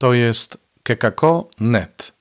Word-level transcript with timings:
To 0.00 0.14
jest 0.14 0.58
kekako.net. 0.82 2.12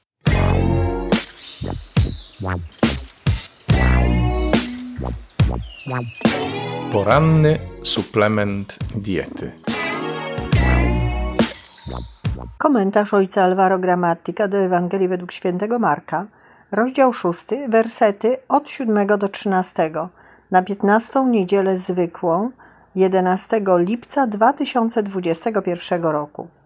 Poranny 6.92 7.60
suplement 7.84 8.78
diety. 8.96 9.52
Komentarz 12.58 13.14
ojca 13.14 13.44
Alvaro 13.44 13.80
Gramatika 13.80 14.48
do 14.48 14.58
Ewangelii 14.58 15.08
według 15.08 15.32
świętego 15.32 15.80
Marka, 15.80 16.26
rozdział 16.72 17.14
6, 17.14 17.46
wersety 17.70 18.38
od 18.50 18.70
7 18.70 19.08
do 19.08 19.28
13, 19.28 19.92
na 20.52 20.62
15 20.62 21.26
niedzielę 21.26 21.78
zwykłą 21.78 22.52
11 22.96 23.62
lipca 23.78 24.28
2021 24.28 26.04
roku. 26.04 26.59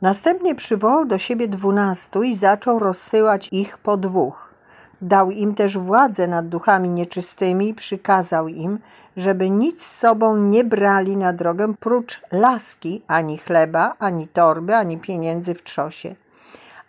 Następnie 0.00 0.54
przywołał 0.54 1.04
do 1.04 1.18
siebie 1.18 1.48
dwunastu 1.48 2.22
i 2.22 2.34
zaczął 2.34 2.78
rozsyłać 2.78 3.48
ich 3.52 3.78
po 3.78 3.96
dwóch. 3.96 4.54
Dał 5.02 5.30
im 5.30 5.54
też 5.54 5.78
władzę 5.78 6.26
nad 6.26 6.48
duchami 6.48 6.88
nieczystymi 6.88 7.68
i 7.68 7.74
przykazał 7.74 8.48
im, 8.48 8.78
żeby 9.16 9.50
nic 9.50 9.82
z 9.82 9.98
sobą 9.98 10.36
nie 10.36 10.64
brali 10.64 11.16
na 11.16 11.32
drogę 11.32 11.74
prócz 11.80 12.20
laski, 12.32 13.02
ani 13.06 13.38
chleba, 13.38 13.94
ani 13.98 14.28
torby, 14.28 14.76
ani 14.76 14.98
pieniędzy 14.98 15.54
w 15.54 15.62
trzosie. 15.62 16.14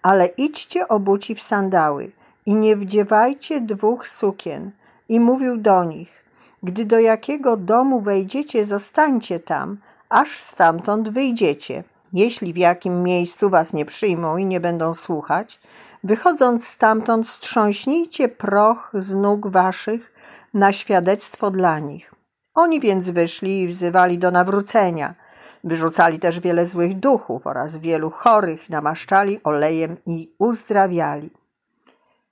Ale 0.01 0.25
idźcie 0.25 0.87
obuci 0.87 1.35
w 1.35 1.41
sandały 1.41 2.11
i 2.45 2.55
nie 2.55 2.75
wdziewajcie 2.75 3.61
dwóch 3.61 4.07
sukien. 4.07 4.71
I 5.09 5.19
mówił 5.19 5.57
do 5.57 5.83
nich, 5.83 6.25
gdy 6.63 6.85
do 6.85 6.99
jakiego 6.99 7.57
domu 7.57 8.01
wejdziecie, 8.01 8.65
zostańcie 8.65 9.39
tam, 9.39 9.77
aż 10.09 10.37
stamtąd 10.37 11.09
wyjdziecie. 11.09 11.83
Jeśli 12.13 12.53
w 12.53 12.57
jakim 12.57 13.03
miejscu 13.03 13.49
was 13.49 13.73
nie 13.73 13.85
przyjmą 13.85 14.37
i 14.37 14.45
nie 14.45 14.59
będą 14.59 14.93
słuchać, 14.93 15.59
wychodząc 16.03 16.67
stamtąd 16.67 17.29
strząśnijcie 17.29 18.29
proch 18.29 18.91
z 18.93 19.15
nóg 19.15 19.47
waszych 19.47 20.13
na 20.53 20.73
świadectwo 20.73 21.51
dla 21.51 21.79
nich. 21.79 22.13
Oni 22.55 22.79
więc 22.79 23.09
wyszli 23.09 23.61
i 23.61 23.67
wzywali 23.67 24.17
do 24.17 24.31
nawrócenia. 24.31 25.15
Wyrzucali 25.63 26.19
też 26.19 26.39
wiele 26.39 26.65
złych 26.65 26.99
duchów 26.99 27.47
oraz 27.47 27.77
wielu 27.77 28.09
chorych 28.09 28.69
namaszczali 28.69 29.43
olejem 29.43 29.97
i 30.05 30.33
uzdrawiali. 30.39 31.29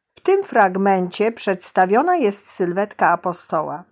W 0.10 0.22
tym 0.22 0.44
fragmencie 0.44 1.32
przedstawiona 1.32 2.16
jest 2.16 2.50
sylwetka 2.50 3.10
apostoła. 3.10 3.84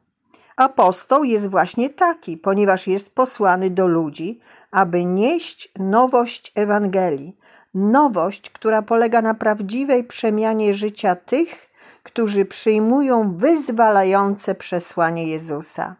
Apostoł 0.55 1.23
jest 1.23 1.49
właśnie 1.49 1.89
taki, 1.89 2.37
ponieważ 2.37 2.87
jest 2.87 3.15
posłany 3.15 3.69
do 3.69 3.87
ludzi, 3.87 4.39
aby 4.71 5.05
nieść 5.05 5.71
nowość 5.79 6.51
Ewangelii, 6.55 7.37
nowość, 7.73 8.49
która 8.49 8.81
polega 8.81 9.21
na 9.21 9.33
prawdziwej 9.33 10.03
przemianie 10.03 10.73
życia 10.73 11.15
tych, 11.15 11.69
którzy 12.03 12.45
przyjmują 12.45 13.37
wyzwalające 13.37 14.55
przesłanie 14.55 15.27
Jezusa. 15.27 15.95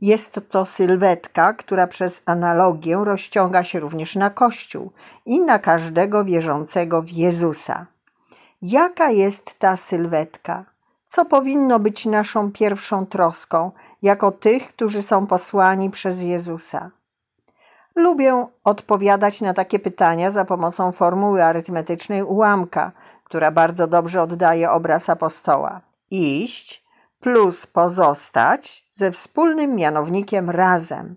Jest 0.00 0.40
to 0.48 0.66
sylwetka, 0.66 1.52
która 1.52 1.86
przez 1.86 2.22
analogię 2.26 3.00
rozciąga 3.04 3.64
się 3.64 3.80
również 3.80 4.16
na 4.16 4.30
Kościół 4.30 4.90
i 5.26 5.40
na 5.40 5.58
każdego 5.58 6.24
wierzącego 6.24 7.02
w 7.02 7.10
Jezusa. 7.10 7.86
Jaka 8.62 9.10
jest 9.10 9.58
ta 9.58 9.76
sylwetka? 9.76 10.64
Co 11.06 11.24
powinno 11.24 11.78
być 11.78 12.06
naszą 12.06 12.52
pierwszą 12.52 13.06
troską, 13.06 13.70
jako 14.02 14.32
tych, 14.32 14.68
którzy 14.68 15.02
są 15.02 15.26
posłani 15.26 15.90
przez 15.90 16.22
Jezusa? 16.22 16.90
Lubię 17.96 18.46
odpowiadać 18.64 19.40
na 19.40 19.54
takie 19.54 19.78
pytania 19.78 20.30
za 20.30 20.44
pomocą 20.44 20.92
formuły 20.92 21.44
arytmetycznej 21.44 22.22
ułamka, 22.22 22.92
która 23.24 23.50
bardzo 23.50 23.86
dobrze 23.86 24.22
oddaje 24.22 24.70
obraz 24.70 25.10
apostoła. 25.10 25.80
Iść 26.10 26.86
plus 27.20 27.66
pozostać 27.66 28.84
ze 28.92 29.12
wspólnym 29.12 29.76
mianownikiem 29.76 30.50
razem. 30.50 31.16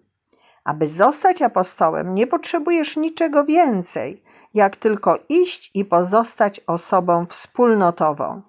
Aby 0.64 0.88
zostać 0.88 1.42
apostołem, 1.42 2.16
nie 2.16 2.28
potrzebujesz 2.28 2.98
niczego 2.98 3.46
więcej, 3.46 4.24
jak 4.54 4.78
tylko 4.78 5.18
iść 5.30 5.72
i 5.74 5.86
pozostać 5.86 6.62
osobą 6.68 7.26
wspólnotową. 7.26 8.49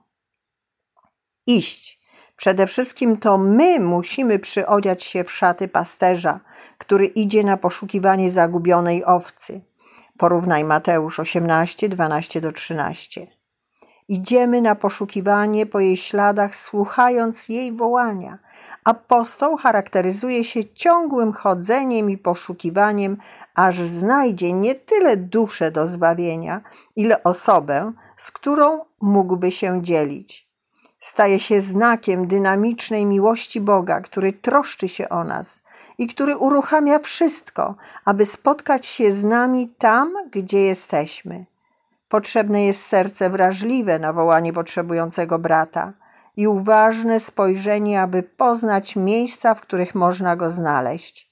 Iść. 1.46 2.00
Przede 2.36 2.66
wszystkim 2.66 3.18
to 3.18 3.38
my 3.38 3.80
musimy 3.80 4.38
przyodziać 4.38 5.04
się 5.04 5.24
w 5.24 5.32
szaty 5.32 5.68
pasterza, 5.68 6.40
który 6.78 7.06
idzie 7.06 7.44
na 7.44 7.56
poszukiwanie 7.56 8.30
zagubionej 8.30 9.04
owcy. 9.04 9.60
Porównaj 10.18 10.64
Mateusz 10.64 11.20
18, 11.20 11.88
12 11.88 12.40
do 12.40 12.52
13. 12.52 13.26
Idziemy 14.08 14.62
na 14.62 14.74
poszukiwanie 14.74 15.66
po 15.66 15.80
jej 15.80 15.96
śladach, 15.96 16.56
słuchając 16.56 17.48
jej 17.48 17.72
wołania. 17.72 18.38
Apostoł 18.84 19.56
charakteryzuje 19.56 20.44
się 20.44 20.64
ciągłym 20.64 21.32
chodzeniem 21.32 22.10
i 22.10 22.18
poszukiwaniem, 22.18 23.16
aż 23.54 23.78
znajdzie 23.80 24.52
nie 24.52 24.74
tyle 24.74 25.16
duszę 25.16 25.70
do 25.70 25.86
zbawienia, 25.86 26.60
ile 26.96 27.22
osobę, 27.22 27.92
z 28.16 28.30
którą 28.30 28.84
mógłby 29.00 29.52
się 29.52 29.82
dzielić. 29.82 30.49
Staje 31.00 31.40
się 31.40 31.60
znakiem 31.60 32.26
dynamicznej 32.26 33.06
miłości 33.06 33.60
Boga, 33.60 34.00
który 34.00 34.32
troszczy 34.32 34.88
się 34.88 35.08
o 35.08 35.24
nas 35.24 35.62
i 35.98 36.06
który 36.06 36.36
uruchamia 36.36 36.98
wszystko, 36.98 37.74
aby 38.04 38.26
spotkać 38.26 38.86
się 38.86 39.12
z 39.12 39.24
nami 39.24 39.68
tam, 39.78 40.12
gdzie 40.30 40.60
jesteśmy. 40.60 41.44
Potrzebne 42.08 42.64
jest 42.64 42.86
serce 42.86 43.30
wrażliwe 43.30 43.98
na 43.98 44.12
wołanie 44.12 44.52
potrzebującego 44.52 45.38
brata 45.38 45.92
i 46.36 46.46
uważne 46.46 47.20
spojrzenie, 47.20 48.02
aby 48.02 48.22
poznać 48.22 48.96
miejsca, 48.96 49.54
w 49.54 49.60
których 49.60 49.94
można 49.94 50.36
go 50.36 50.50
znaleźć. 50.50 51.30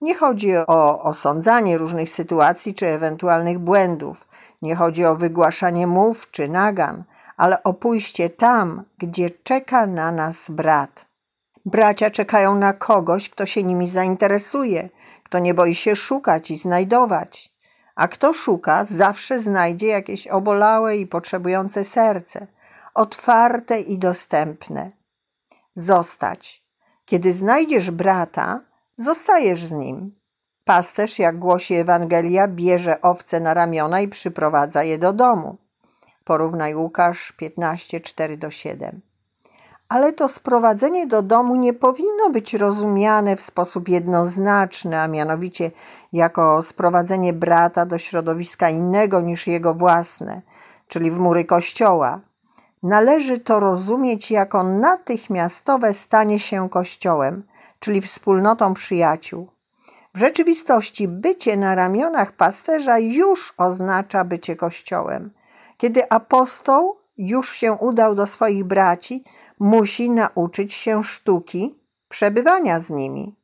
Nie 0.00 0.14
chodzi 0.14 0.56
o 0.56 1.02
osądzanie 1.02 1.78
różnych 1.78 2.10
sytuacji 2.10 2.74
czy 2.74 2.86
ewentualnych 2.86 3.58
błędów, 3.58 4.26
nie 4.62 4.76
chodzi 4.76 5.04
o 5.04 5.16
wygłaszanie 5.16 5.86
mów 5.86 6.30
czy 6.30 6.48
nagan, 6.48 7.04
ale 7.40 7.62
o 7.62 7.74
pójście 7.74 8.30
tam, 8.30 8.84
gdzie 8.98 9.30
czeka 9.30 9.86
na 9.86 10.12
nas 10.12 10.50
brat. 10.50 11.06
Bracia 11.64 12.10
czekają 12.10 12.54
na 12.54 12.72
kogoś, 12.72 13.28
kto 13.28 13.46
się 13.46 13.62
nimi 13.62 13.88
zainteresuje, 13.88 14.88
kto 15.24 15.38
nie 15.38 15.54
boi 15.54 15.74
się 15.74 15.96
szukać 15.96 16.50
i 16.50 16.56
znajdować. 16.56 17.52
A 17.94 18.08
kto 18.08 18.32
szuka, 18.32 18.84
zawsze 18.84 19.40
znajdzie 19.40 19.86
jakieś 19.86 20.26
obolałe 20.26 20.96
i 20.96 21.06
potrzebujące 21.06 21.84
serce, 21.84 22.46
otwarte 22.94 23.80
i 23.80 23.98
dostępne. 23.98 24.90
Zostać. 25.74 26.64
Kiedy 27.04 27.32
znajdziesz 27.32 27.90
brata, 27.90 28.60
zostajesz 28.96 29.64
z 29.64 29.70
nim. 29.72 30.20
Pasterz, 30.64 31.18
jak 31.18 31.38
głosi 31.38 31.74
Ewangelia, 31.74 32.48
bierze 32.48 33.00
owce 33.00 33.40
na 33.40 33.54
ramiona 33.54 34.00
i 34.00 34.08
przyprowadza 34.08 34.82
je 34.82 34.98
do 34.98 35.12
domu. 35.12 35.59
Porównaj 36.30 36.74
Łukasz 36.74 37.32
15, 37.32 38.00
4 38.00 38.36
do 38.36 38.50
7. 38.50 39.00
Ale 39.88 40.12
to 40.12 40.28
sprowadzenie 40.28 41.06
do 41.06 41.22
domu 41.22 41.56
nie 41.56 41.74
powinno 41.74 42.30
być 42.30 42.54
rozumiane 42.54 43.36
w 43.36 43.42
sposób 43.42 43.88
jednoznaczny, 43.88 45.00
a 45.00 45.08
mianowicie 45.08 45.70
jako 46.12 46.62
sprowadzenie 46.62 47.32
brata 47.32 47.86
do 47.86 47.98
środowiska 47.98 48.70
innego 48.70 49.20
niż 49.20 49.46
jego 49.46 49.74
własne, 49.74 50.42
czyli 50.88 51.10
w 51.10 51.18
mury 51.18 51.44
kościoła. 51.44 52.20
Należy 52.82 53.38
to 53.38 53.60
rozumieć 53.60 54.30
jako 54.30 54.62
natychmiastowe 54.62 55.94
stanie 55.94 56.40
się 56.40 56.68
kościołem, 56.68 57.42
czyli 57.80 58.00
wspólnotą 58.00 58.74
przyjaciół. 58.74 59.48
W 60.14 60.18
rzeczywistości 60.18 61.08
bycie 61.08 61.56
na 61.56 61.74
ramionach 61.74 62.32
pasterza 62.32 62.98
już 62.98 63.54
oznacza 63.56 64.24
bycie 64.24 64.56
kościołem. 64.56 65.30
Kiedy 65.80 66.10
apostoł 66.10 66.96
już 67.18 67.52
się 67.52 67.72
udał 67.72 68.14
do 68.14 68.26
swoich 68.26 68.64
braci, 68.64 69.24
musi 69.58 70.10
nauczyć 70.10 70.74
się 70.74 71.04
sztuki 71.04 71.74
przebywania 72.08 72.80
z 72.80 72.90
nimi. 72.90 73.34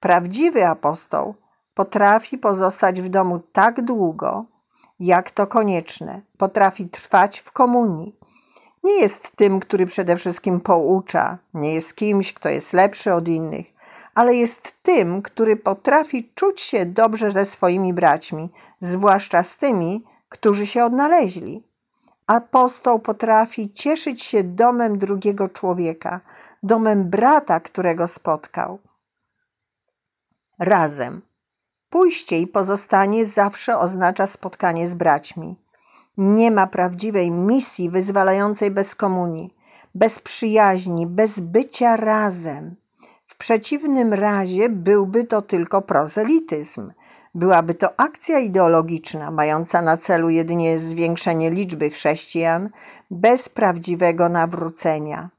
Prawdziwy 0.00 0.66
apostoł 0.66 1.34
potrafi 1.74 2.38
pozostać 2.38 3.00
w 3.00 3.08
domu 3.08 3.40
tak 3.52 3.82
długo, 3.82 4.44
jak 5.00 5.30
to 5.30 5.46
konieczne, 5.46 6.20
potrafi 6.38 6.88
trwać 6.88 7.38
w 7.38 7.52
komunii. 7.52 8.16
Nie 8.84 9.00
jest 9.00 9.36
tym, 9.36 9.60
który 9.60 9.86
przede 9.86 10.16
wszystkim 10.16 10.60
poucza, 10.60 11.38
nie 11.54 11.74
jest 11.74 11.96
kimś, 11.96 12.32
kto 12.32 12.48
jest 12.48 12.72
lepszy 12.72 13.14
od 13.14 13.28
innych, 13.28 13.66
ale 14.14 14.34
jest 14.34 14.82
tym, 14.82 15.22
który 15.22 15.56
potrafi 15.56 16.30
czuć 16.34 16.60
się 16.60 16.86
dobrze 16.86 17.30
ze 17.30 17.46
swoimi 17.46 17.94
braćmi, 17.94 18.48
zwłaszcza 18.80 19.42
z 19.42 19.58
tymi, 19.58 20.04
którzy 20.30 20.66
się 20.66 20.84
odnaleźli. 20.84 21.62
Apostoł 22.26 22.98
potrafi 22.98 23.72
cieszyć 23.72 24.22
się 24.22 24.44
domem 24.44 24.98
drugiego 24.98 25.48
człowieka, 25.48 26.20
domem 26.62 27.10
brata, 27.10 27.60
którego 27.60 28.08
spotkał. 28.08 28.78
Razem. 30.58 31.22
Pójście 31.90 32.38
i 32.38 32.46
pozostanie 32.46 33.26
zawsze 33.26 33.78
oznacza 33.78 34.26
spotkanie 34.26 34.88
z 34.88 34.94
braćmi. 34.94 35.56
Nie 36.16 36.50
ma 36.50 36.66
prawdziwej 36.66 37.30
misji 37.30 37.90
wyzwalającej 37.90 38.70
bez 38.70 38.94
komunii, 38.94 39.54
bez 39.94 40.20
przyjaźni, 40.20 41.06
bez 41.06 41.40
bycia 41.40 41.96
razem. 41.96 42.76
W 43.26 43.36
przeciwnym 43.36 44.14
razie 44.14 44.68
byłby 44.68 45.24
to 45.24 45.42
tylko 45.42 45.82
prozelityzm. 45.82 46.92
Byłaby 47.34 47.74
to 47.74 48.00
akcja 48.00 48.38
ideologiczna, 48.38 49.30
mająca 49.30 49.82
na 49.82 49.96
celu 49.96 50.30
jedynie 50.30 50.78
zwiększenie 50.78 51.50
liczby 51.50 51.90
chrześcijan 51.90 52.70
bez 53.10 53.48
prawdziwego 53.48 54.28
nawrócenia. 54.28 55.30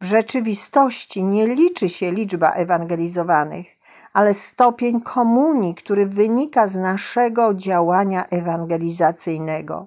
W 0.00 0.04
rzeczywistości 0.04 1.22
nie 1.22 1.46
liczy 1.46 1.88
się 1.88 2.12
liczba 2.12 2.52
ewangelizowanych, 2.52 3.66
ale 4.12 4.34
stopień 4.34 5.00
komunii, 5.00 5.74
który 5.74 6.06
wynika 6.06 6.68
z 6.68 6.74
naszego 6.74 7.54
działania 7.54 8.26
ewangelizacyjnego. 8.26 9.86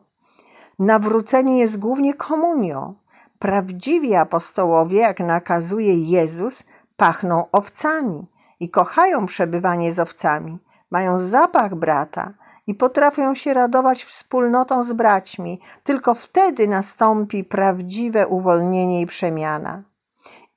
Nawrócenie 0.80 1.60
jest 1.60 1.80
głównie 1.80 2.14
komunią. 2.14 2.94
Prawdziwi 3.40 4.16
apostołowie, 4.16 4.98
jak 5.00 5.20
nakazuje 5.20 6.04
Jezus, 6.04 6.64
pachną 6.98 7.52
owcami 7.52 8.26
i 8.60 8.70
kochają 8.70 9.26
przebywanie 9.26 9.92
z 9.92 10.00
owcami, 10.00 10.60
mają 10.92 11.20
zapach 11.20 11.76
brata 11.76 12.34
i 12.68 12.76
potrafią 12.76 13.36
się 13.36 13.54
radować 13.54 14.04
wspólnotą 14.04 14.84
z 14.84 14.94
braćmi. 14.94 15.60
Tylko 15.84 16.16
wtedy 16.16 16.68
nastąpi 16.68 17.44
prawdziwe 17.44 18.28
uwolnienie 18.28 19.02
i 19.02 19.06
przemiana. 19.06 19.84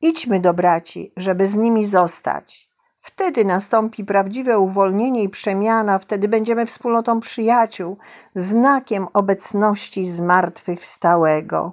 Idźmy 0.02 0.40
do 0.40 0.54
braci, 0.54 1.12
żeby 1.16 1.48
z 1.48 1.54
nimi 1.54 1.86
zostać. 1.86 2.70
Wtedy 2.98 3.44
nastąpi 3.44 4.04
prawdziwe 4.04 4.58
uwolnienie 4.58 5.22
i 5.22 5.28
przemiana, 5.28 5.98
wtedy 5.98 6.28
będziemy 6.28 6.66
wspólnotą 6.66 7.20
przyjaciół, 7.20 7.96
znakiem 8.34 9.06
obecności 9.12 10.10
zmartwychwstałego. 10.10 11.72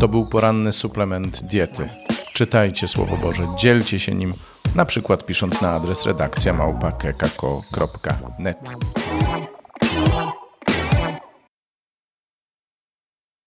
To 0.00 0.08
był 0.08 0.26
poranny 0.26 0.72
suplement 0.72 1.42
diety. 1.42 1.90
Czytajcie 2.34 2.88
Słowo 2.88 3.16
Boże, 3.16 3.48
dzielcie 3.56 4.00
się 4.00 4.14
nim, 4.14 4.34
na 4.74 4.84
przykład 4.84 5.26
pisząc 5.26 5.60
na 5.60 5.70
adres 5.70 6.06
redakcja 6.06 6.52
małpa.kekako.net. 6.52 8.58